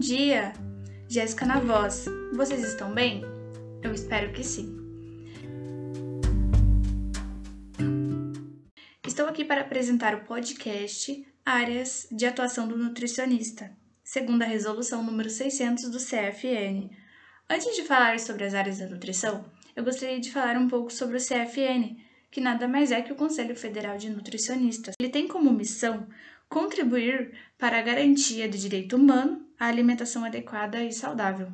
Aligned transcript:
dia! 0.00 0.54
Jéssica 1.10 1.44
na 1.44 1.60
voz. 1.60 2.06
Vocês 2.32 2.64
estão 2.64 2.90
bem? 2.94 3.22
Eu 3.82 3.92
espero 3.92 4.32
que 4.32 4.42
sim. 4.42 4.78
Estou 9.06 9.26
aqui 9.26 9.44
para 9.44 9.60
apresentar 9.60 10.14
o 10.14 10.24
podcast 10.24 11.22
Áreas 11.44 12.08
de 12.10 12.24
Atuação 12.24 12.66
do 12.66 12.78
Nutricionista, 12.78 13.70
segundo 14.02 14.40
a 14.40 14.46
resolução 14.46 15.04
número 15.04 15.28
600 15.28 15.90
do 15.90 15.98
CFN. 15.98 16.88
Antes 17.50 17.76
de 17.76 17.82
falar 17.82 18.18
sobre 18.18 18.44
as 18.44 18.54
áreas 18.54 18.78
da 18.78 18.86
nutrição, 18.86 19.44
eu 19.76 19.84
gostaria 19.84 20.18
de 20.18 20.32
falar 20.32 20.56
um 20.56 20.66
pouco 20.66 20.90
sobre 20.90 21.18
o 21.18 21.20
CFN, 21.20 21.98
que 22.30 22.40
nada 22.40 22.66
mais 22.66 22.90
é 22.90 23.02
que 23.02 23.12
o 23.12 23.16
Conselho 23.16 23.54
Federal 23.54 23.98
de 23.98 24.08
Nutricionistas. 24.08 24.94
Ele 24.98 25.10
tem 25.10 25.28
como 25.28 25.52
missão 25.52 26.08
contribuir 26.48 27.32
para 27.58 27.78
a 27.78 27.82
garantia 27.82 28.48
do 28.48 28.56
direito 28.56 28.96
humano 28.96 29.49
à 29.60 29.66
alimentação 29.66 30.24
adequada 30.24 30.82
e 30.82 30.90
saudável, 30.90 31.52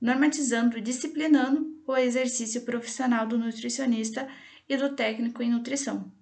normatizando 0.00 0.78
e 0.78 0.80
disciplinando 0.80 1.82
o 1.84 1.96
exercício 1.96 2.62
profissional 2.62 3.26
do 3.26 3.36
nutricionista 3.36 4.28
e 4.68 4.76
do 4.76 4.94
técnico 4.94 5.42
em 5.42 5.50
nutrição 5.50 6.12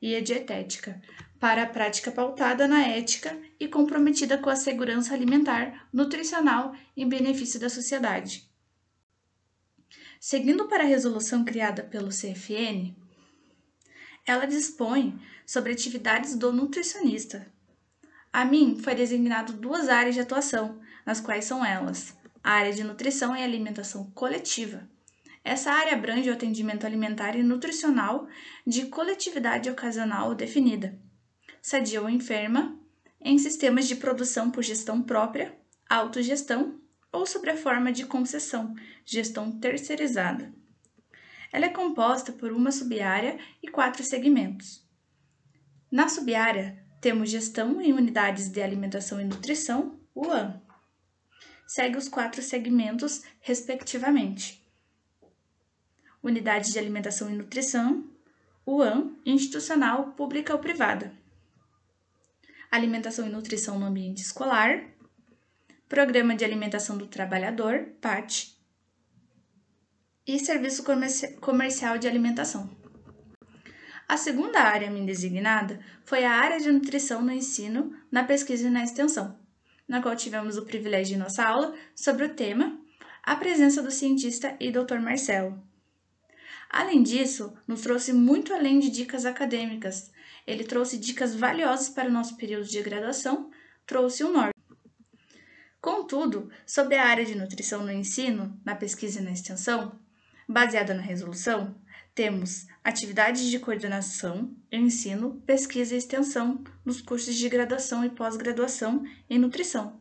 e 0.00 0.14
a 0.14 0.20
dietética, 0.20 1.02
para 1.40 1.64
a 1.64 1.66
prática 1.66 2.12
pautada 2.12 2.68
na 2.68 2.86
ética 2.86 3.36
e 3.58 3.66
comprometida 3.66 4.38
com 4.38 4.48
a 4.48 4.56
segurança 4.56 5.12
alimentar, 5.12 5.88
nutricional 5.92 6.74
em 6.96 7.08
benefício 7.08 7.58
da 7.58 7.68
sociedade. 7.68 8.48
Seguindo 10.20 10.68
para 10.68 10.84
a 10.84 10.86
resolução 10.86 11.44
criada 11.44 11.82
pelo 11.82 12.08
CFN, 12.08 12.94
ela 14.24 14.46
dispõe 14.46 15.18
sobre 15.44 15.72
atividades 15.72 16.36
do 16.36 16.52
nutricionista, 16.52 17.52
a 18.32 18.44
mim 18.44 18.78
foi 18.82 18.94
designado 18.94 19.52
duas 19.52 19.88
áreas 19.88 20.14
de 20.14 20.20
atuação, 20.20 20.80
nas 21.04 21.20
quais 21.20 21.44
são 21.44 21.64
elas: 21.64 22.16
a 22.42 22.52
área 22.52 22.72
de 22.72 22.84
nutrição 22.84 23.36
e 23.36 23.42
alimentação 23.42 24.10
coletiva. 24.12 24.88
Essa 25.44 25.72
área 25.72 25.94
abrange 25.94 26.28
o 26.28 26.32
atendimento 26.32 26.84
alimentar 26.84 27.34
e 27.34 27.42
nutricional 27.42 28.28
de 28.66 28.86
coletividade 28.86 29.70
ocasional 29.70 30.34
definida, 30.34 30.98
sadia 31.62 32.02
ou 32.02 32.08
enferma, 32.08 32.78
em 33.20 33.38
sistemas 33.38 33.88
de 33.88 33.96
produção 33.96 34.50
por 34.50 34.62
gestão 34.62 35.02
própria, 35.02 35.56
autogestão 35.88 36.78
ou 37.10 37.26
sob 37.26 37.48
a 37.50 37.56
forma 37.56 37.90
de 37.90 38.04
concessão, 38.04 38.74
gestão 39.04 39.50
terceirizada. 39.58 40.52
Ela 41.50 41.66
é 41.66 41.70
composta 41.70 42.30
por 42.30 42.52
uma 42.52 42.70
subárea 42.70 43.38
e 43.62 43.68
quatro 43.68 44.04
segmentos. 44.04 44.86
Na 45.90 46.08
subárea, 46.08 46.86
temos 47.00 47.30
Gestão 47.30 47.80
em 47.80 47.92
Unidades 47.92 48.48
de 48.48 48.60
Alimentação 48.60 49.20
e 49.20 49.24
Nutrição, 49.24 49.98
UAN. 50.14 50.60
Segue 51.66 51.96
os 51.96 52.08
quatro 52.08 52.42
segmentos, 52.42 53.22
respectivamente. 53.40 54.62
Unidade 56.22 56.72
de 56.72 56.78
Alimentação 56.78 57.30
e 57.30 57.34
Nutrição, 57.34 58.04
UAN, 58.66 59.12
institucional, 59.24 60.12
pública 60.12 60.52
ou 60.52 60.58
privada. 60.58 61.12
Alimentação 62.70 63.26
e 63.26 63.30
Nutrição 63.30 63.78
no 63.78 63.86
Ambiente 63.86 64.22
Escolar, 64.22 64.84
Programa 65.88 66.34
de 66.34 66.44
Alimentação 66.44 66.98
do 66.98 67.06
Trabalhador, 67.06 67.86
PAT, 68.00 68.58
e 70.26 70.38
Serviço 70.38 70.84
Comercial 71.40 71.96
de 71.96 72.06
Alimentação. 72.06 72.68
A 74.08 74.16
segunda 74.16 74.60
área 74.60 74.90
mim 74.90 75.04
designada 75.04 75.78
foi 76.04 76.24
a 76.24 76.32
área 76.32 76.58
de 76.58 76.72
nutrição 76.72 77.20
no 77.20 77.30
ensino, 77.30 77.94
na 78.10 78.24
pesquisa 78.24 78.66
e 78.66 78.70
na 78.70 78.82
extensão, 78.82 79.38
na 79.86 80.00
qual 80.00 80.16
tivemos 80.16 80.56
o 80.56 80.64
privilégio 80.64 81.14
de 81.14 81.20
nossa 81.20 81.44
aula 81.44 81.74
sobre 81.94 82.24
o 82.24 82.34
tema 82.34 82.80
a 83.28 83.36
presença 83.36 83.82
do 83.82 83.90
cientista 83.90 84.56
e 84.58 84.72
Dr. 84.72 85.00
Marcelo. 85.00 85.62
Além 86.70 87.02
disso, 87.02 87.54
nos 87.66 87.82
trouxe 87.82 88.10
muito 88.10 88.54
além 88.54 88.78
de 88.78 88.88
dicas 88.88 89.26
acadêmicas. 89.26 90.10
Ele 90.46 90.64
trouxe 90.64 90.96
dicas 90.96 91.34
valiosas 91.34 91.90
para 91.90 92.08
o 92.08 92.12
nosso 92.12 92.38
período 92.38 92.66
de 92.66 92.80
graduação, 92.80 93.50
trouxe 93.86 94.24
o 94.24 94.32
norte. 94.32 94.54
Contudo, 95.78 96.50
sobre 96.66 96.94
a 96.94 97.04
área 97.04 97.26
de 97.26 97.34
nutrição 97.34 97.84
no 97.84 97.92
ensino, 97.92 98.58
na 98.64 98.74
pesquisa 98.74 99.20
e 99.20 99.22
na 99.22 99.32
extensão, 99.32 100.00
baseada 100.48 100.94
na 100.94 101.02
resolução, 101.02 101.76
temos 102.18 102.66
atividades 102.82 103.44
de 103.44 103.60
coordenação, 103.60 104.50
ensino, 104.72 105.40
pesquisa 105.46 105.94
e 105.94 105.98
extensão 105.98 106.64
nos 106.84 107.00
cursos 107.00 107.36
de 107.36 107.48
graduação 107.48 108.04
e 108.04 108.10
pós-graduação 108.10 109.04
em 109.30 109.38
nutrição, 109.38 110.00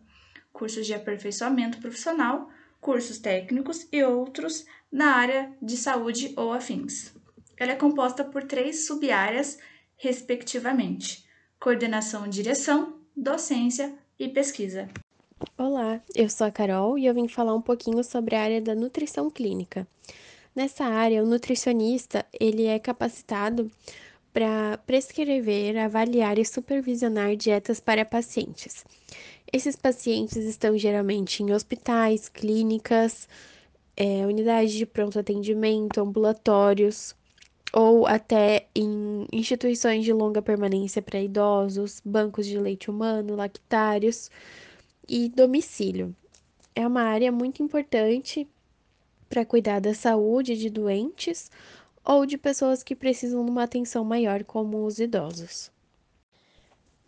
cursos 0.52 0.88
de 0.88 0.96
aperfeiçoamento 0.96 1.78
profissional, 1.78 2.50
cursos 2.82 3.20
técnicos 3.20 3.88
e 3.92 4.04
outros 4.04 4.66
na 4.92 5.12
área 5.16 5.54
de 5.62 5.78
saúde 5.78 6.34
ou 6.36 6.52
afins. 6.52 7.14
Ela 7.56 7.74
é 7.74 7.76
composta 7.76 8.24
por 8.24 8.46
três 8.46 8.88
sub-áreas, 8.88 9.60
respectivamente: 9.96 11.24
coordenação 11.60 12.26
e 12.26 12.30
direção, 12.30 13.00
docência 13.16 13.94
e 14.18 14.28
pesquisa. 14.28 14.90
Olá, 15.56 16.02
eu 16.16 16.28
sou 16.32 16.48
a 16.48 16.52
Carol 16.52 16.98
e 16.98 17.06
eu 17.06 17.14
vim 17.14 17.28
falar 17.28 17.54
um 17.54 17.62
pouquinho 17.62 18.04
sobre 18.04 18.36
a 18.36 18.42
área 18.42 18.60
da 18.60 18.74
nutrição 18.74 19.30
clínica. 19.30 19.88
Nessa 20.58 20.86
área, 20.86 21.22
o 21.22 21.26
nutricionista 21.28 22.26
ele 22.34 22.66
é 22.66 22.80
capacitado 22.80 23.70
para 24.34 24.80
prescrever, 24.88 25.78
avaliar 25.78 26.40
e 26.40 26.44
supervisionar 26.44 27.36
dietas 27.36 27.80
para 27.80 28.04
pacientes. 28.04 28.84
Esses 29.54 29.76
pacientes 29.76 30.38
estão 30.38 30.76
geralmente 30.76 31.44
em 31.44 31.54
hospitais, 31.54 32.28
clínicas, 32.28 33.30
é, 33.96 34.26
unidades 34.26 34.74
de 34.74 34.88
pronto 34.88 35.20
atendimento, 35.20 36.02
ambulatórios 36.02 37.16
ou 37.72 38.08
até 38.08 38.66
em 38.74 39.28
instituições 39.32 40.04
de 40.04 40.12
longa 40.12 40.42
permanência 40.42 41.04
para 41.04 41.22
idosos, 41.22 42.02
bancos 42.04 42.48
de 42.48 42.58
leite 42.58 42.90
humano, 42.90 43.36
lactários 43.36 44.32
e 45.08 45.30
domicílio. 45.30 46.16
É 46.74 46.88
uma 46.88 47.04
área 47.04 47.32
muito 47.32 47.62
importante 47.62 48.48
para 49.30 49.46
cuidar 49.46 49.80
da 49.80 49.94
saúde 49.94 50.56
de 50.58 50.70
doentes 50.70 51.52
ou 52.04 52.26
de 52.26 52.38
pessoas 52.38 52.84
que 52.84 52.96
precisam 52.96 53.44
de 53.44 53.52
uma 53.52 53.64
atenção 53.64 54.04
maior, 54.04 54.44
como 54.44 54.86
os 54.86 55.00
idosos. 55.00 55.70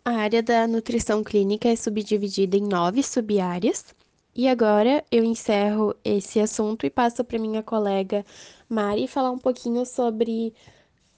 A 0.04 0.12
área 0.12 0.42
da 0.42 0.66
nutrição 0.66 1.22
clínica 1.22 1.68
é 1.68 1.76
subdividida 1.76 2.56
em 2.56 2.66
nove 2.66 3.02
sub-áreas. 3.02 3.94
E 4.34 4.46
agora 4.48 5.04
eu 5.10 5.24
encerro 5.24 5.94
esse 6.04 6.38
assunto 6.38 6.86
e 6.86 6.90
passo 6.90 7.24
para 7.24 7.38
minha 7.38 7.62
colega 7.62 8.24
Mari 8.68 9.08
falar 9.08 9.30
um 9.30 9.38
pouquinho 9.38 9.84
sobre 9.84 10.54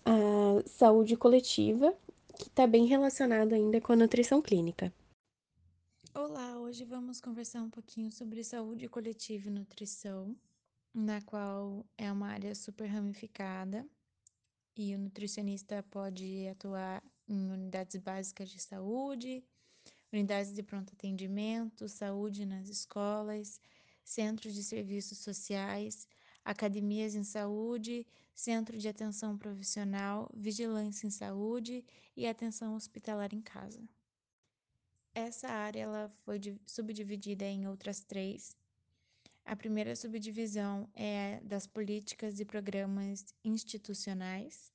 a 0.05 0.63
saúde 0.67 1.17
coletiva, 1.17 1.95
que 2.39 2.49
está 2.49 2.67
bem 2.67 2.87
relacionado 2.87 3.53
ainda 3.53 3.81
com 3.81 3.93
a 3.93 3.97
nutrição 3.97 4.41
clínica. 4.41 4.93
Olá, 6.15 6.59
hoje 6.59 6.85
vamos 6.85 7.21
conversar 7.21 7.63
um 7.63 7.71
pouquinho 7.71 8.11
sobre 8.11 8.43
saúde 8.43 8.89
coletiva 8.89 9.49
e 9.49 9.53
nutrição 9.53 10.35
na 10.95 11.21
qual 11.23 11.87
é 11.97 12.11
uma 12.13 12.29
área 12.29 12.55
super 12.55 12.87
ramificada 12.87 13.87
e 14.77 14.95
o 14.95 14.99
nutricionista 14.99 15.83
pode 15.85 16.47
atuar 16.49 17.03
em 17.29 17.51
unidades 17.51 17.97
básicas 17.97 18.51
de 18.51 18.61
saúde, 18.61 19.43
unidades 20.13 20.53
de 20.53 20.63
pronto 20.63 20.93
atendimento, 20.93 21.89
saúde 21.89 22.45
nas 22.45 22.69
escolas, 22.69 23.61
centros 24.05 24.55
de 24.55 24.63
serviços 24.63 25.19
sociais, 25.19 26.07
academias 26.45 27.15
em 27.15 27.25
saúde, 27.25 28.07
centro 28.35 28.77
de 28.77 28.89
atenção 28.89 29.39
profissional, 29.39 30.31
vigilância 30.35 31.07
em 31.07 31.11
saúde 31.11 31.85
e 32.17 32.27
atenção 32.27 32.75
hospitalar 32.75 33.33
em 33.33 33.41
casa. 33.41 33.83
Essa 35.15 35.49
área 35.49 35.81
ela 35.81 36.09
foi 36.25 36.41
subdividida 36.67 37.45
em 37.45 37.69
outras 37.69 38.01
três, 38.01 38.57
a 39.45 39.57
primeira 39.57 39.95
subdivisão 39.97 40.89
é 40.95 41.41
das 41.43 41.67
políticas 41.67 42.39
e 42.41 42.45
programas 42.45 43.35
institucionais. 43.45 44.73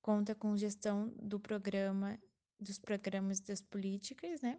Conta 0.00 0.34
com 0.34 0.56
gestão 0.56 1.12
do 1.20 1.38
programa, 1.38 2.18
dos 2.58 2.78
programas 2.78 3.40
das 3.40 3.60
políticas, 3.60 4.40
né? 4.40 4.58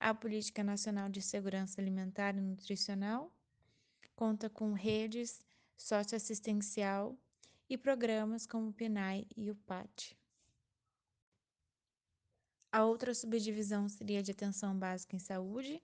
A 0.00 0.12
Política 0.12 0.64
Nacional 0.64 1.08
de 1.08 1.22
Segurança 1.22 1.80
Alimentar 1.80 2.34
e 2.36 2.40
Nutricional 2.40 3.32
conta 4.16 4.50
com 4.50 4.72
redes 4.72 5.40
socioassistencial 5.76 7.16
e 7.68 7.78
programas 7.78 8.46
como 8.46 8.70
o 8.70 8.72
PNAE 8.72 9.26
e 9.36 9.50
o 9.50 9.54
PAT. 9.54 10.16
A 12.70 12.84
outra 12.84 13.14
subdivisão 13.14 13.88
seria 13.88 14.22
de 14.22 14.30
atenção 14.30 14.76
básica 14.76 15.14
em 15.14 15.18
saúde, 15.18 15.82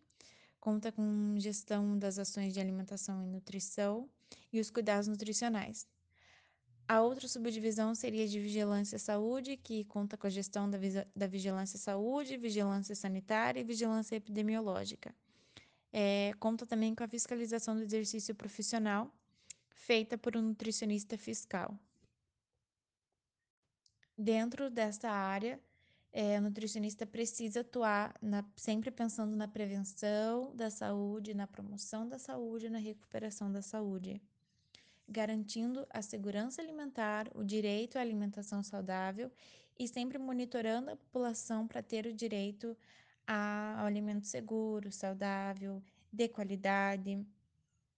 conta 0.60 0.92
com 0.92 1.34
gestão 1.38 1.98
das 1.98 2.18
ações 2.18 2.52
de 2.52 2.60
alimentação 2.60 3.22
e 3.22 3.26
nutrição 3.26 4.08
e 4.52 4.60
os 4.60 4.70
cuidados 4.70 5.08
nutricionais. 5.08 5.86
A 6.86 7.02
outra 7.02 7.28
subdivisão 7.28 7.94
seria 7.94 8.26
de 8.26 8.40
vigilância 8.40 8.98
saúde, 8.98 9.58
que 9.58 9.84
conta 9.84 10.16
com 10.16 10.26
a 10.26 10.30
gestão 10.30 10.70
da, 10.70 10.78
da 11.14 11.26
vigilância 11.26 11.78
saúde, 11.78 12.38
vigilância 12.38 12.94
sanitária 12.94 13.60
e 13.60 13.64
vigilância 13.64 14.16
epidemiológica. 14.16 15.14
é, 15.92 16.32
conta 16.38 16.66
também 16.66 16.94
com 16.94 17.04
a 17.04 17.08
fiscalização 17.08 17.76
do 17.76 17.82
exercício 17.82 18.34
profissional, 18.34 19.12
feita 19.68 20.18
por 20.18 20.36
um 20.36 20.42
nutricionista 20.42 21.16
fiscal. 21.16 21.78
Dentro 24.16 24.70
desta 24.70 25.10
área, 25.10 25.60
é, 26.12 26.38
o 26.38 26.42
nutricionista 26.42 27.06
precisa 27.06 27.60
atuar 27.60 28.14
na, 28.22 28.44
sempre 28.56 28.90
pensando 28.90 29.36
na 29.36 29.46
prevenção 29.46 30.54
da 30.54 30.70
saúde, 30.70 31.34
na 31.34 31.46
promoção 31.46 32.08
da 32.08 32.18
saúde 32.18 32.70
na 32.70 32.78
recuperação 32.78 33.52
da 33.52 33.60
saúde, 33.60 34.20
garantindo 35.08 35.86
a 35.90 36.00
segurança 36.02 36.62
alimentar, 36.62 37.30
o 37.34 37.44
direito 37.44 37.98
à 37.98 38.00
alimentação 38.00 38.62
saudável 38.62 39.30
e 39.78 39.86
sempre 39.86 40.18
monitorando 40.18 40.90
a 40.90 40.96
população 40.96 41.66
para 41.66 41.82
ter 41.82 42.06
o 42.06 42.12
direito 42.12 42.76
ao 43.26 43.86
alimento 43.86 44.26
seguro, 44.26 44.90
saudável, 44.90 45.82
de 46.10 46.28
qualidade. 46.28 47.24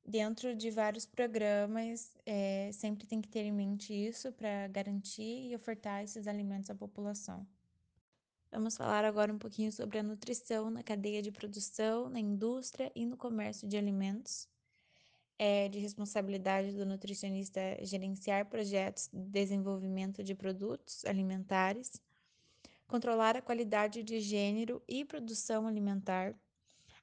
Dentro 0.05 0.57
de 0.57 0.71
vários 0.71 1.07
programas, 1.07 2.17
é, 2.27 2.71
sempre 2.73 3.07
tem 3.07 3.21
que 3.21 3.29
ter 3.29 3.45
em 3.45 3.53
mente 3.53 3.93
isso 3.95 4.33
para 4.33 4.67
garantir 4.69 5.51
e 5.51 5.55
ofertar 5.55 6.03
esses 6.03 6.27
alimentos 6.27 6.69
à 6.71 6.75
população. 6.75 7.47
Vamos 8.53 8.77
falar 8.77 9.05
agora 9.05 9.33
um 9.33 9.39
pouquinho 9.39 9.71
sobre 9.71 10.01
a 10.01 10.03
nutrição 10.03 10.71
na 10.71 10.83
cadeia 10.83 11.23
de 11.23 11.31
produção, 11.31 12.11
na 12.11 12.19
indústria 12.19 12.91
e 12.97 13.07
no 13.07 13.17
comércio 13.17 13.69
de 13.69 13.77
alimentos. 13.77 14.49
É 15.39 15.69
de 15.69 15.79
responsabilidade 15.79 16.73
do 16.73 16.85
nutricionista 16.85 17.61
gerenciar 17.83 18.47
projetos 18.47 19.09
de 19.13 19.23
desenvolvimento 19.23 20.25
de 20.25 20.35
produtos 20.35 21.05
alimentares, 21.05 22.03
controlar 22.89 23.37
a 23.37 23.41
qualidade 23.41 24.03
de 24.03 24.21
gênero 24.21 24.83
e 24.89 25.05
produção 25.05 25.69
alimentar, 25.69 26.35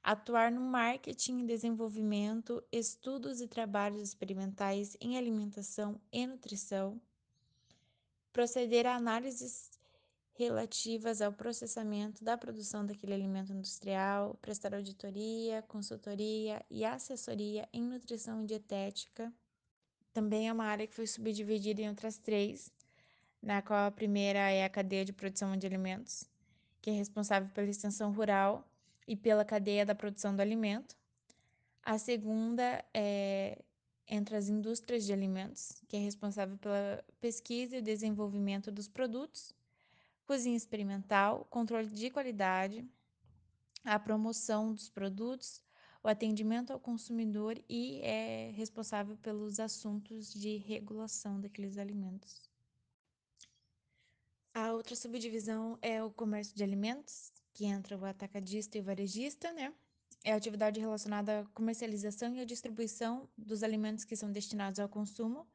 atuar 0.02 0.52
no 0.52 0.60
marketing 0.60 1.40
e 1.40 1.46
desenvolvimento, 1.46 2.62
estudos 2.70 3.40
e 3.40 3.48
trabalhos 3.48 4.02
experimentais 4.02 4.98
em 5.00 5.16
alimentação 5.16 5.98
e 6.12 6.26
nutrição, 6.26 7.00
proceder 8.34 8.86
a 8.86 8.96
análises 8.96 9.77
relativas 10.38 11.20
ao 11.20 11.32
processamento 11.32 12.22
da 12.22 12.38
produção 12.38 12.86
daquele 12.86 13.12
alimento 13.12 13.52
industrial, 13.52 14.38
prestar 14.40 14.72
auditoria, 14.72 15.62
consultoria 15.62 16.64
e 16.70 16.84
assessoria 16.84 17.68
em 17.72 17.82
nutrição 17.82 18.44
e 18.44 18.46
dietética. 18.46 19.32
Também 20.12 20.48
é 20.48 20.52
uma 20.52 20.64
área 20.64 20.86
que 20.86 20.94
foi 20.94 21.08
subdividida 21.08 21.82
em 21.82 21.88
outras 21.88 22.18
três, 22.18 22.72
na 23.42 23.60
qual 23.60 23.88
a 23.88 23.90
primeira 23.90 24.38
é 24.38 24.64
a 24.64 24.68
cadeia 24.68 25.04
de 25.04 25.12
produção 25.12 25.56
de 25.56 25.66
alimentos, 25.66 26.24
que 26.80 26.90
é 26.90 26.92
responsável 26.92 27.50
pela 27.52 27.68
extensão 27.68 28.12
rural 28.12 28.64
e 29.08 29.16
pela 29.16 29.44
cadeia 29.44 29.84
da 29.84 29.94
produção 29.94 30.36
do 30.36 30.40
alimento. 30.40 30.96
A 31.82 31.98
segunda 31.98 32.84
é 32.94 33.58
entre 34.06 34.36
as 34.36 34.48
indústrias 34.48 35.04
de 35.04 35.12
alimentos, 35.12 35.82
que 35.88 35.96
é 35.96 36.00
responsável 36.00 36.56
pela 36.58 37.04
pesquisa 37.20 37.76
e 37.76 37.82
desenvolvimento 37.82 38.70
dos 38.70 38.88
produtos 38.88 39.57
cozinha 40.28 40.58
experimental, 40.58 41.46
controle 41.46 41.88
de 41.88 42.10
qualidade, 42.10 42.86
a 43.82 43.98
promoção 43.98 44.74
dos 44.74 44.90
produtos, 44.90 45.62
o 46.04 46.08
atendimento 46.08 46.70
ao 46.70 46.78
consumidor 46.78 47.58
e 47.66 47.98
é 48.02 48.50
responsável 48.50 49.16
pelos 49.16 49.58
assuntos 49.58 50.30
de 50.30 50.58
regulação 50.58 51.40
daqueles 51.40 51.78
alimentos. 51.78 52.42
A 54.52 54.70
outra 54.74 54.94
subdivisão 54.94 55.78
é 55.80 56.04
o 56.04 56.10
comércio 56.10 56.54
de 56.54 56.62
alimentos, 56.62 57.32
que 57.54 57.64
entra 57.64 57.96
o 57.96 58.04
atacadista 58.04 58.76
e 58.76 58.82
o 58.82 58.84
varejista, 58.84 59.50
né? 59.52 59.72
É 60.22 60.34
a 60.34 60.36
atividade 60.36 60.78
relacionada 60.78 61.40
à 61.40 61.44
comercialização 61.54 62.34
e 62.34 62.40
à 62.40 62.44
distribuição 62.44 63.30
dos 63.34 63.62
alimentos 63.62 64.04
que 64.04 64.14
são 64.14 64.30
destinados 64.30 64.78
ao 64.78 64.90
consumo 64.90 65.48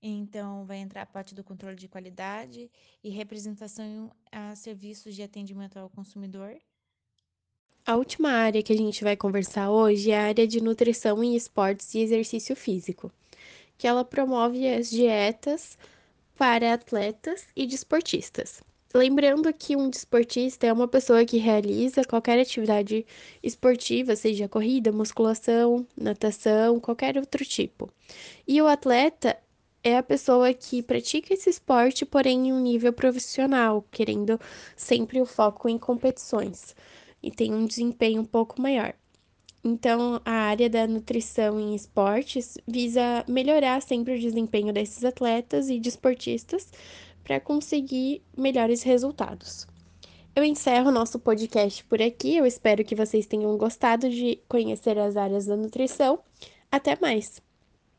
então, 0.00 0.64
vai 0.64 0.78
entrar 0.78 1.02
a 1.02 1.06
parte 1.06 1.34
do 1.34 1.42
controle 1.42 1.76
de 1.76 1.88
qualidade 1.88 2.70
e 3.02 3.10
representação 3.10 4.10
a 4.30 4.54
serviços 4.54 5.14
de 5.14 5.22
atendimento 5.22 5.76
ao 5.76 5.90
consumidor. 5.90 6.56
A 7.84 7.96
última 7.96 8.30
área 8.30 8.62
que 8.62 8.72
a 8.72 8.76
gente 8.76 9.02
vai 9.02 9.16
conversar 9.16 9.70
hoje 9.70 10.10
é 10.10 10.18
a 10.18 10.24
área 10.26 10.46
de 10.46 10.60
nutrição 10.60 11.24
em 11.24 11.34
esportes 11.34 11.94
e 11.94 12.00
exercício 12.00 12.54
físico, 12.54 13.10
que 13.76 13.86
ela 13.86 14.04
promove 14.04 14.68
as 14.68 14.90
dietas 14.90 15.78
para 16.36 16.74
atletas 16.74 17.46
e 17.56 17.66
desportistas. 17.66 18.62
Lembrando 18.94 19.52
que 19.52 19.76
um 19.76 19.90
desportista 19.90 20.66
é 20.66 20.72
uma 20.72 20.88
pessoa 20.88 21.24
que 21.24 21.36
realiza 21.38 22.04
qualquer 22.04 22.38
atividade 22.38 23.04
esportiva, 23.42 24.14
seja 24.16 24.48
corrida, 24.48 24.92
musculação, 24.92 25.86
natação, 25.96 26.80
qualquer 26.80 27.18
outro 27.18 27.44
tipo. 27.44 27.92
E 28.46 28.62
o 28.62 28.66
atleta 28.66 29.36
é 29.82 29.96
a 29.96 30.02
pessoa 30.02 30.52
que 30.52 30.82
pratica 30.82 31.34
esse 31.34 31.50
esporte, 31.50 32.04
porém 32.04 32.48
em 32.48 32.52
um 32.52 32.60
nível 32.60 32.92
profissional, 32.92 33.84
querendo 33.90 34.40
sempre 34.76 35.20
o 35.20 35.26
foco 35.26 35.68
em 35.68 35.78
competições 35.78 36.74
e 37.22 37.30
tem 37.30 37.52
um 37.52 37.66
desempenho 37.66 38.22
um 38.22 38.24
pouco 38.24 38.60
maior. 38.60 38.94
Então, 39.64 40.20
a 40.24 40.32
área 40.32 40.70
da 40.70 40.86
nutrição 40.86 41.58
em 41.58 41.74
esportes 41.74 42.56
visa 42.66 43.24
melhorar 43.28 43.82
sempre 43.82 44.14
o 44.14 44.20
desempenho 44.20 44.72
desses 44.72 45.04
atletas 45.04 45.68
e 45.68 45.80
desportistas 45.80 46.70
para 47.24 47.40
conseguir 47.40 48.22
melhores 48.36 48.82
resultados. 48.82 49.66
Eu 50.34 50.44
encerro 50.44 50.92
nosso 50.92 51.18
podcast 51.18 51.84
por 51.84 52.00
aqui. 52.00 52.36
Eu 52.36 52.46
espero 52.46 52.84
que 52.84 52.94
vocês 52.94 53.26
tenham 53.26 53.56
gostado 53.58 54.08
de 54.08 54.40
conhecer 54.48 54.96
as 54.96 55.16
áreas 55.16 55.46
da 55.46 55.56
nutrição. 55.56 56.20
Até 56.70 56.96
mais! 57.00 57.47